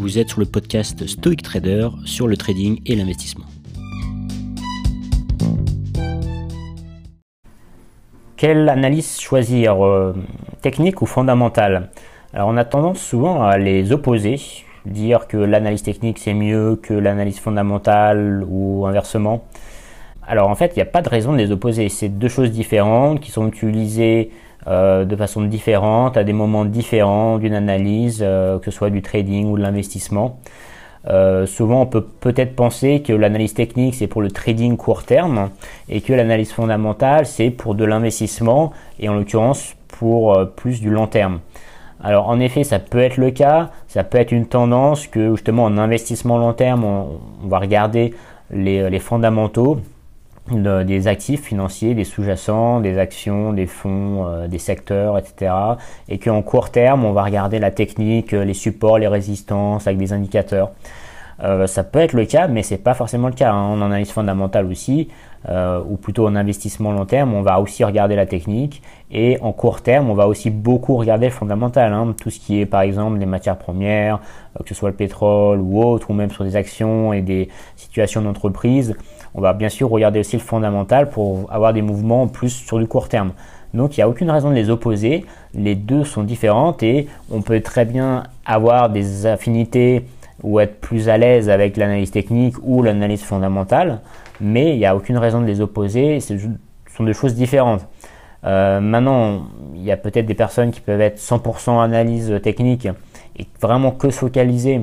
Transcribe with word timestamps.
Vous 0.00 0.18
êtes 0.18 0.30
sur 0.30 0.40
le 0.40 0.46
podcast 0.46 1.06
Stoic 1.06 1.42
Trader 1.42 1.90
sur 2.06 2.26
le 2.26 2.34
trading 2.38 2.80
et 2.86 2.96
l'investissement. 2.96 3.44
Quelle 8.38 8.70
analyse 8.70 9.20
choisir 9.20 9.84
euh, 9.84 10.14
Technique 10.62 11.02
ou 11.02 11.06
fondamentale? 11.06 11.90
Alors 12.32 12.48
on 12.48 12.56
a 12.56 12.64
tendance 12.64 12.98
souvent 12.98 13.42
à 13.42 13.58
les 13.58 13.92
opposer, 13.92 14.40
dire 14.86 15.28
que 15.28 15.36
l'analyse 15.36 15.82
technique 15.82 16.18
c'est 16.18 16.32
mieux 16.32 16.76
que 16.76 16.94
l'analyse 16.94 17.38
fondamentale 17.38 18.42
ou 18.48 18.86
inversement. 18.86 19.44
Alors 20.26 20.48
en 20.48 20.54
fait, 20.54 20.72
il 20.76 20.78
n'y 20.78 20.82
a 20.82 20.86
pas 20.86 21.02
de 21.02 21.08
raison 21.08 21.32
de 21.32 21.38
les 21.38 21.50
opposer. 21.50 21.88
C'est 21.88 22.08
deux 22.08 22.28
choses 22.28 22.50
différentes 22.50 23.20
qui 23.20 23.30
sont 23.30 23.48
utilisées 23.48 24.30
euh, 24.66 25.06
de 25.06 25.16
façon 25.16 25.42
différente 25.42 26.18
à 26.18 26.24
des 26.24 26.34
moments 26.34 26.66
différents 26.66 27.38
d'une 27.38 27.54
analyse, 27.54 28.20
euh, 28.22 28.58
que 28.58 28.66
ce 28.66 28.76
soit 28.76 28.90
du 28.90 29.00
trading 29.00 29.46
ou 29.50 29.56
de 29.56 29.62
l'investissement. 29.62 30.38
Euh, 31.08 31.46
souvent, 31.46 31.80
on 31.80 31.86
peut 31.86 32.04
peut-être 32.04 32.54
penser 32.54 33.00
que 33.00 33.14
l'analyse 33.14 33.54
technique 33.54 33.94
c'est 33.94 34.06
pour 34.06 34.20
le 34.20 34.30
trading 34.30 34.76
court 34.76 35.04
terme 35.04 35.48
et 35.88 36.02
que 36.02 36.12
l'analyse 36.12 36.52
fondamentale 36.52 37.24
c'est 37.24 37.48
pour 37.48 37.74
de 37.74 37.86
l'investissement 37.86 38.72
et 38.98 39.08
en 39.08 39.14
l'occurrence 39.14 39.76
pour 39.88 40.38
plus 40.56 40.82
du 40.82 40.90
long 40.90 41.06
terme. 41.06 41.40
Alors 42.02 42.28
en 42.28 42.38
effet, 42.38 42.62
ça 42.62 42.78
peut 42.78 42.98
être 42.98 43.16
le 43.16 43.30
cas, 43.30 43.70
ça 43.88 44.04
peut 44.04 44.18
être 44.18 44.32
une 44.32 44.46
tendance 44.46 45.06
que 45.06 45.30
justement 45.30 45.64
en 45.64 45.78
investissement 45.78 46.36
long 46.36 46.52
terme, 46.52 46.84
on, 46.84 47.48
va 47.48 47.58
regarder 47.58 48.12
les 48.50 48.98
fondamentaux 48.98 49.80
des 50.50 51.08
actifs 51.08 51.42
financiers, 51.42 51.94
des 51.94 52.04
sous-jacents, 52.04 52.80
des 52.80 52.98
actions, 52.98 53.52
des 53.52 53.66
fonds, 53.66 54.26
euh, 54.26 54.48
des 54.48 54.58
secteurs, 54.58 55.18
etc. 55.18 55.52
Et 56.08 56.18
qu'en 56.18 56.42
court 56.42 56.70
terme, 56.70 57.04
on 57.04 57.12
va 57.12 57.22
regarder 57.22 57.58
la 57.58 57.70
technique, 57.70 58.32
les 58.32 58.54
supports, 58.54 58.98
les 58.98 59.08
résistances 59.08 59.86
avec 59.86 59.98
des 59.98 60.12
indicateurs. 60.12 60.70
Euh, 61.42 61.66
ça 61.66 61.84
peut 61.84 62.00
être 62.00 62.12
le 62.12 62.26
cas, 62.26 62.48
mais 62.48 62.62
c'est 62.62 62.78
pas 62.78 62.94
forcément 62.94 63.28
le 63.28 63.34
cas. 63.34 63.52
Hein. 63.52 63.70
En 63.70 63.80
analyse 63.80 64.10
fondamentale 64.10 64.66
aussi, 64.66 65.08
euh, 65.48 65.82
ou 65.88 65.96
plutôt 65.96 66.26
en 66.26 66.36
investissement 66.36 66.92
long 66.92 67.06
terme, 67.06 67.32
on 67.34 67.42
va 67.42 67.60
aussi 67.60 67.82
regarder 67.82 68.14
la 68.14 68.26
technique. 68.26 68.82
Et 69.10 69.38
en 69.40 69.52
court 69.52 69.80
terme, 69.80 70.10
on 70.10 70.14
va 70.14 70.26
aussi 70.28 70.50
beaucoup 70.50 70.96
regarder 70.96 71.26
le 71.26 71.32
fondamental. 71.32 71.92
Hein. 71.92 72.14
Tout 72.20 72.30
ce 72.30 72.38
qui 72.40 72.60
est 72.60 72.66
par 72.66 72.82
exemple 72.82 73.18
des 73.18 73.26
matières 73.26 73.56
premières, 73.56 74.20
que 74.58 74.68
ce 74.68 74.74
soit 74.74 74.90
le 74.90 74.96
pétrole 74.96 75.60
ou 75.60 75.82
autre, 75.82 76.10
ou 76.10 76.14
même 76.14 76.30
sur 76.30 76.44
des 76.44 76.56
actions 76.56 77.12
et 77.12 77.22
des 77.22 77.48
situations 77.76 78.20
d'entreprise 78.20 78.94
on 79.34 79.40
va 79.40 79.52
bien 79.52 79.68
sûr 79.68 79.88
regarder 79.88 80.20
aussi 80.20 80.36
le 80.36 80.42
fondamental 80.42 81.10
pour 81.10 81.52
avoir 81.52 81.72
des 81.72 81.82
mouvements 81.82 82.26
plus 82.26 82.50
sur 82.50 82.78
du 82.78 82.86
court 82.86 83.08
terme. 83.08 83.32
Donc 83.74 83.96
il 83.96 84.00
n'y 84.00 84.04
a 84.04 84.08
aucune 84.08 84.30
raison 84.30 84.50
de 84.50 84.54
les 84.54 84.70
opposer, 84.70 85.24
les 85.54 85.74
deux 85.74 86.04
sont 86.04 86.24
différentes 86.24 86.82
et 86.82 87.06
on 87.30 87.40
peut 87.40 87.60
très 87.60 87.84
bien 87.84 88.24
avoir 88.44 88.90
des 88.90 89.26
affinités 89.26 90.04
ou 90.42 90.58
être 90.58 90.80
plus 90.80 91.08
à 91.08 91.18
l'aise 91.18 91.48
avec 91.48 91.76
l'analyse 91.76 92.10
technique 92.10 92.56
ou 92.62 92.82
l'analyse 92.82 93.22
fondamentale, 93.22 94.00
mais 94.40 94.72
il 94.72 94.78
n'y 94.78 94.86
a 94.86 94.96
aucune 94.96 95.18
raison 95.18 95.40
de 95.40 95.46
les 95.46 95.60
opposer, 95.60 96.18
ce 96.20 96.34
sont 96.96 97.04
deux 97.04 97.12
choses 97.12 97.34
différentes. 97.34 97.86
Euh, 98.44 98.80
maintenant, 98.80 99.42
il 99.74 99.84
y 99.84 99.92
a 99.92 99.96
peut-être 99.96 100.26
des 100.26 100.34
personnes 100.34 100.70
qui 100.70 100.80
peuvent 100.80 101.00
être 101.00 101.18
100% 101.18 101.82
analyse 101.82 102.40
technique 102.42 102.88
et 103.38 103.46
vraiment 103.60 103.90
que 103.90 104.10
se 104.10 104.18
focaliser 104.18 104.80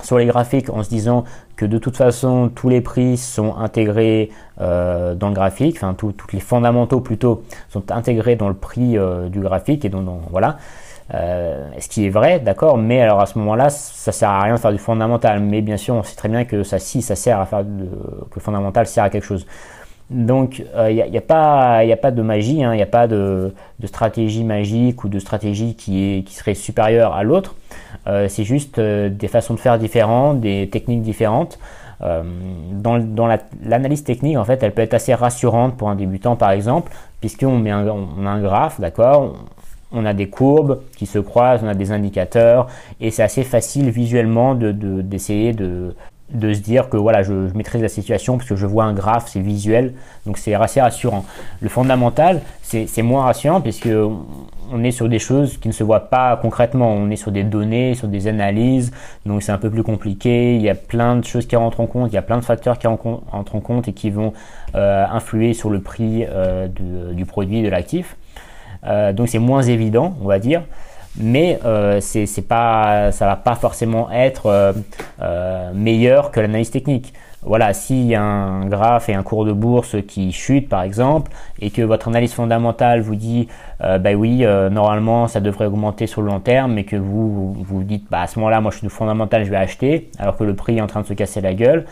sur 0.00 0.18
les 0.18 0.26
graphiques 0.26 0.70
en 0.70 0.82
se 0.82 0.88
disant 0.88 1.24
que 1.56 1.66
de 1.66 1.78
toute 1.78 1.96
façon 1.96 2.50
tous 2.54 2.68
les 2.68 2.80
prix 2.80 3.16
sont 3.16 3.56
intégrés 3.56 4.30
euh, 4.60 5.14
dans 5.14 5.28
le 5.28 5.34
graphique, 5.34 5.76
enfin 5.76 5.94
tous 5.94 6.14
les 6.32 6.40
fondamentaux 6.40 7.00
plutôt 7.00 7.42
sont 7.68 7.90
intégrés 7.90 8.36
dans 8.36 8.48
le 8.48 8.54
prix 8.54 8.96
euh, 8.96 9.28
du 9.28 9.40
graphique 9.40 9.84
et 9.84 9.88
donc 9.88 10.08
voilà. 10.30 10.56
Euh, 11.14 11.68
ce 11.78 11.88
qui 11.88 12.06
est 12.06 12.10
vrai, 12.10 12.38
d'accord, 12.38 12.78
mais 12.78 13.02
alors 13.02 13.20
à 13.20 13.26
ce 13.26 13.38
moment-là, 13.38 13.68
ça 13.68 14.12
sert 14.12 14.30
à 14.30 14.44
rien 14.44 14.54
de 14.54 14.58
faire 14.58 14.72
du 14.72 14.78
fondamental. 14.78 15.40
Mais 15.40 15.60
bien 15.60 15.76
sûr, 15.76 15.94
on 15.94 16.02
sait 16.02 16.16
très 16.16 16.30
bien 16.30 16.44
que 16.44 16.62
ça, 16.62 16.78
si 16.78 17.02
ça 17.02 17.16
sert 17.16 17.38
à 17.38 17.44
faire 17.44 17.60
que 17.60 18.34
le 18.34 18.40
fondamental 18.40 18.86
sert 18.86 19.04
à 19.04 19.10
quelque 19.10 19.26
chose. 19.26 19.46
Donc, 20.08 20.62
il 20.88 20.94
n'y 21.10 21.18
a, 21.18 21.20
pas, 21.20 21.78
a 21.78 21.96
pas 21.96 22.12
de 22.12 22.22
magie, 22.22 22.64
hein. 22.64 22.72
il 22.72 22.76
n'y 22.76 22.82
a 22.82 22.86
pas 22.86 23.08
de, 23.08 23.52
stratégie 23.84 24.44
magique 24.44 25.04
ou 25.04 25.08
de 25.08 25.18
stratégie 25.18 25.74
qui, 25.74 26.02
est, 26.02 26.22
qui 26.22 26.34
serait 26.34 26.54
supérieure 26.54 27.14
à 27.14 27.24
l'autre. 27.24 27.56
Euh, 28.06 28.28
c'est 28.28 28.44
juste 28.44 28.78
euh, 28.78 29.08
des 29.08 29.28
façons 29.28 29.54
de 29.54 29.60
faire 29.60 29.78
différentes, 29.78 30.40
des 30.40 30.68
techniques 30.70 31.02
différentes. 31.02 31.58
dans, 32.00 33.28
l'analyse 33.64 34.02
technique, 34.02 34.36
en 34.36 34.44
fait, 34.44 34.62
elle 34.62 34.72
peut 34.72 34.82
être 34.82 34.94
assez 34.94 35.14
rassurante 35.14 35.76
pour 35.76 35.88
un 35.88 35.94
débutant, 35.94 36.34
par 36.34 36.50
exemple, 36.50 36.90
puisqu'on 37.20 37.58
met 37.58 37.72
on 37.72 38.26
a 38.26 38.30
un 38.30 38.40
graphe, 38.40 38.80
d'accord 38.80 39.36
on 39.92 40.06
a 40.06 40.14
des 40.14 40.28
courbes 40.28 40.80
qui 40.96 41.06
se 41.06 41.18
croisent, 41.18 41.62
on 41.62 41.68
a 41.68 41.74
des 41.74 41.92
indicateurs, 41.92 42.66
et 43.00 43.10
c'est 43.10 43.22
assez 43.22 43.44
facile 43.44 43.90
visuellement 43.90 44.54
d'essayer 44.54 45.52
de, 45.52 45.94
de 46.32 46.54
se 46.54 46.60
dire 46.60 46.88
que 46.88 46.96
voilà, 46.96 47.22
je, 47.22 47.32
maîtrise 47.54 47.82
la 47.82 47.88
situation 47.88 48.36
parce 48.38 48.48
que 48.48 48.56
je 48.56 48.66
vois 48.66 48.84
un 48.84 48.94
graphe, 48.94 49.28
c'est 49.28 49.40
visuel, 49.40 49.92
donc 50.26 50.38
c'est 50.38 50.54
assez 50.54 50.80
rassurant. 50.80 51.24
Le 51.60 51.68
fondamental, 51.68 52.40
c'est 52.62 53.02
moins 53.02 53.24
rassurant 53.24 53.60
puisque 53.60 53.88
on 54.72 54.82
est 54.82 54.90
sur 54.90 55.08
des 55.08 55.18
choses 55.18 55.58
qui 55.58 55.68
ne 55.68 55.72
se 55.72 55.84
voient 55.84 56.08
pas 56.08 56.36
concrètement, 56.36 56.92
on 56.92 57.10
est 57.10 57.16
sur 57.16 57.30
des 57.30 57.44
données, 57.44 57.94
sur 57.94 58.08
des 58.08 58.26
analyses, 58.26 58.90
donc 59.26 59.42
c'est 59.42 59.52
un 59.52 59.58
peu 59.58 59.70
plus 59.70 59.82
compliqué, 59.82 60.56
il 60.56 60.62
y 60.62 60.70
a 60.70 60.74
plein 60.74 61.16
de 61.16 61.24
choses 61.24 61.46
qui 61.46 61.56
rentrent 61.56 61.80
en 61.80 61.86
compte, 61.86 62.10
il 62.10 62.14
y 62.14 62.18
a 62.18 62.22
plein 62.22 62.38
de 62.38 62.44
facteurs 62.44 62.78
qui 62.78 62.86
rentrent 62.86 63.22
en 63.54 63.60
compte 63.60 63.88
et 63.88 63.92
qui 63.92 64.10
vont 64.10 64.32
euh, 64.74 65.04
influer 65.10 65.52
sur 65.52 65.70
le 65.70 65.80
prix 65.80 66.24
euh, 66.28 66.66
du, 66.68 67.24
produit, 67.26 67.62
de 67.62 67.68
l'actif. 67.68 68.16
Euh, 68.84 69.12
donc 69.12 69.28
c'est 69.28 69.38
moins 69.38 69.62
évident, 69.62 70.16
on 70.22 70.26
va 70.26 70.38
dire. 70.38 70.62
Mais 71.18 71.58
c'est 72.00 72.48
pas, 72.48 73.10
va 73.10 73.36
pas 73.36 73.54
forcément 73.54 74.10
être 74.10 74.74
meilleur 75.74 76.30
que 76.30 76.40
l'analyse 76.40 76.70
technique. 76.70 77.12
Voilà, 77.44 77.74
s'il 77.74 78.06
y 78.06 78.14
a 78.14 78.22
un 78.22 78.66
graphe 78.66 79.08
et 79.08 79.14
un 79.14 79.24
cours 79.24 79.44
de 79.44 79.52
bourse 79.52 79.96
qui 80.06 80.30
chute 80.30 80.68
par 80.68 80.82
exemple, 80.82 81.32
et 81.60 81.70
que 81.70 81.82
votre 81.82 82.06
analyse 82.06 82.32
fondamentale 82.32 83.00
vous 83.00 83.16
dit, 83.16 83.48
euh, 83.82 83.98
bah 83.98 84.12
oui, 84.12 84.44
euh, 84.44 84.70
normalement 84.70 85.26
ça 85.26 85.40
devrait 85.40 85.66
augmenter 85.66 86.06
sur 86.06 86.22
le 86.22 86.28
long 86.28 86.38
terme, 86.38 86.74
mais 86.74 86.84
que 86.84 86.94
vous 86.94 87.52
vous, 87.52 87.82
dites, 87.82 88.06
bah 88.10 88.20
à 88.20 88.26
ce 88.28 88.38
moment-là, 88.38 88.60
moi 88.60 88.70
je 88.70 88.78
suis 88.78 88.88
fondamental, 88.88 89.44
je 89.44 89.50
vais 89.50 89.56
acheter, 89.56 90.08
alors 90.18 90.36
que 90.36 90.44
le 90.44 90.54
prix 90.54 90.78
est 90.78 90.80
en 90.80 90.86
train 90.86 91.00
de 91.00 91.06
se 91.06 91.14
casser 91.14 91.40
la 91.40 91.54
gueule. 91.54 91.86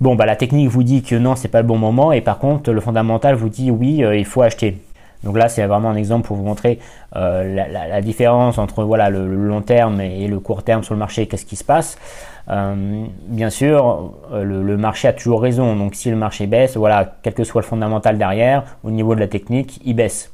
Bon, 0.00 0.16
bah 0.16 0.26
la 0.26 0.36
technique 0.36 0.68
vous 0.68 0.82
dit 0.82 1.02
que 1.02 1.14
non, 1.14 1.36
c'est 1.36 1.48
pas 1.48 1.62
le 1.62 1.66
bon 1.68 1.78
moment, 1.78 2.10
et 2.12 2.20
par 2.20 2.38
contre 2.38 2.72
le 2.72 2.80
fondamental 2.80 3.36
vous 3.36 3.48
dit 3.48 3.70
oui, 3.70 4.02
il 4.02 4.24
faut 4.24 4.42
acheter. 4.42 4.78
Donc 5.24 5.36
là, 5.36 5.48
c'est 5.48 5.64
vraiment 5.66 5.90
un 5.90 5.96
exemple 5.96 6.26
pour 6.26 6.36
vous 6.36 6.44
montrer 6.44 6.78
euh, 7.16 7.66
la, 7.68 8.00
différence 8.00 8.58
entre 8.58 8.84
voilà, 8.84 9.10
le, 9.10 9.26
long 9.26 9.62
terme 9.62 10.00
et 10.00 10.26
le 10.28 10.38
court 10.40 10.62
terme 10.62 10.82
sur 10.82 10.94
le 10.94 10.98
marché, 10.98 11.26
qu'est-ce 11.26 11.46
qui 11.46 11.56
se 11.56 11.64
passe. 11.64 11.98
Euh, 12.48 13.04
bien 13.26 13.50
sûr, 13.50 14.12
euh, 14.32 14.44
le, 14.44 14.76
marché 14.76 15.08
a 15.08 15.12
toujours 15.12 15.42
raison. 15.42 15.74
Donc 15.76 15.94
si 15.94 16.10
le 16.10 16.16
marché 16.16 16.46
baisse, 16.46 16.76
voilà, 16.76 17.16
quel 17.22 17.34
que 17.34 17.44
soit 17.44 17.62
le 17.62 17.66
fondamental 17.66 18.18
derrière, 18.18 18.64
au 18.84 18.90
niveau 18.90 19.14
de 19.14 19.20
la 19.20 19.28
technique, 19.28 19.80
il 19.84 19.94
baisse. 19.94 20.32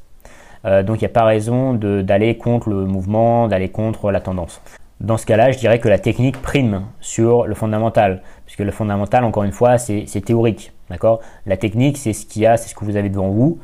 donc 0.63 0.97
il 0.97 1.03
n'y 1.03 1.05
a 1.05 1.09
pas 1.09 1.25
raison 1.25 1.73
d'aller 1.73 2.37
contre 2.37 2.69
le 2.69 2.85
mouvement, 2.85 3.47
d'aller 3.47 3.69
contre 3.69 4.11
la 4.11 4.21
tendance. 4.21 4.61
Dans 5.01 5.17
ce 5.17 5.25
cas-là, 5.25 5.51
je 5.51 5.57
dirais 5.57 5.79
que 5.79 5.89
la 5.89 5.99
technique 5.99 6.41
prime 6.41 6.83
sur 7.01 7.45
le 7.45 7.55
fondamental, 7.55 8.21
puisque 8.45 8.61
le 8.61 8.71
fondamental, 8.71 9.25
encore 9.25 9.43
une 9.43 9.51
fois, 9.51 9.77
c'est 9.77 10.21
théorique. 10.23 10.71
D'accord? 10.93 11.21
La 11.47 11.57
technique, 11.57 11.97
c'est 11.97 12.13
ce 12.13 12.27
qu'il 12.27 12.43
y 12.43 12.45
a, 12.45 12.55
c'est 12.55 12.69
ce 12.69 12.75
que 12.75 12.85
vous 12.85 12.97
avez 12.97 13.09
devant 13.09 13.29
vous, 13.29 13.57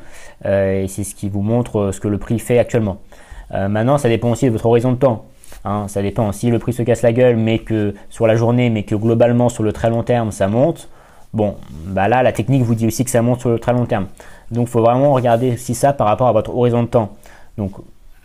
euh, 0.47 0.81
et 0.81 0.87
c'est 0.87 1.03
ce 1.03 1.13
qui 1.13 1.29
vous 1.29 1.43
montre 1.43 1.79
euh, 1.79 1.91
ce 1.91 1.99
que 1.99 2.07
le 2.07 2.17
prix 2.17 2.39
fait 2.39 2.57
actuellement. 2.57 2.97
Euh, 3.53 3.67
maintenant, 3.67 3.99
ça 3.99 4.09
dépend 4.09 4.31
aussi 4.31 4.47
de 4.47 4.49
votre 4.49 4.65
horizon 4.65 4.93
de 4.93 4.97
temps. 4.97 5.25
Hein. 5.63 5.87
ça 5.87 6.01
dépend. 6.01 6.31
Si 6.31 6.49
le 6.49 6.57
prix 6.57 6.73
se 6.73 6.81
casse 6.81 7.03
la 7.03 7.13
gueule, 7.13 7.35
mais 7.35 7.59
que 7.59 7.93
sur 8.09 8.25
la 8.25 8.35
journée, 8.35 8.71
mais 8.71 8.81
que 8.81 8.95
globalement 8.95 9.47
sur 9.47 9.61
le 9.61 9.71
très 9.71 9.91
long 9.91 10.01
terme, 10.01 10.31
ça 10.31 10.47
monte, 10.47 10.89
bon, 11.31 11.55
bah 11.85 12.07
là, 12.07 12.23
la 12.23 12.31
technique 12.31 12.63
vous 12.63 12.73
dit 12.73 12.87
aussi 12.87 13.05
que 13.05 13.11
ça 13.11 13.21
monte 13.21 13.41
sur 13.41 13.51
le 13.51 13.59
très 13.59 13.73
long 13.73 13.85
terme. 13.85 14.07
Donc, 14.49 14.67
il 14.67 14.71
faut 14.71 14.81
vraiment 14.81 15.13
regarder 15.13 15.53
aussi 15.53 15.75
ça 15.75 15.93
par 15.93 16.07
rapport 16.07 16.29
à 16.29 16.31
votre 16.31 16.55
horizon 16.55 16.81
de 16.81 16.87
temps. 16.87 17.11
Donc, 17.59 17.73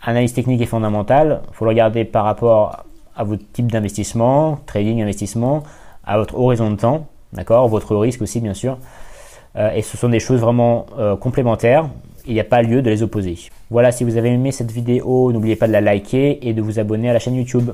analyse 0.01 0.33
technique 0.33 0.61
est 0.61 0.65
fondamentale. 0.65 1.41
Il 1.51 1.53
faut 1.55 1.65
le 1.65 1.69
regarder 1.69 2.05
par 2.05 2.23
rapport 2.23 2.85
à 3.15 3.23
votre 3.23 3.43
type 3.53 3.71
d'investissement, 3.71 4.57
trading, 4.65 4.99
investissement, 5.03 5.61
à 6.05 6.17
votre 6.17 6.35
horizon 6.39 6.71
de 6.71 6.77
temps, 6.77 7.05
d'accord, 7.33 7.67
votre 7.67 7.95
risque 7.95 8.21
aussi, 8.21 8.39
bien 8.39 8.53
sûr. 8.53 8.77
Euh, 9.55 9.71
et 9.71 9.81
ce 9.81 9.97
sont 9.97 10.09
des 10.09 10.19
choses 10.19 10.41
vraiment 10.41 10.85
euh, 10.97 11.15
complémentaires. 11.15 11.89
Il 12.27 12.33
n'y 12.33 12.39
a 12.39 12.45
pas 12.45 12.61
lieu 12.61 12.81
de 12.81 12.89
les 12.89 13.03
opposer. 13.03 13.37
Voilà, 13.69 13.91
si 13.91 14.03
vous 14.03 14.17
avez 14.17 14.29
aimé 14.29 14.51
cette 14.51 14.71
vidéo, 14.71 15.31
n'oubliez 15.31 15.55
pas 15.55 15.67
de 15.67 15.71
la 15.71 15.81
liker 15.81 16.47
et 16.47 16.53
de 16.53 16.61
vous 16.61 16.79
abonner 16.79 17.09
à 17.09 17.13
la 17.13 17.19
chaîne 17.19 17.35
YouTube. 17.35 17.71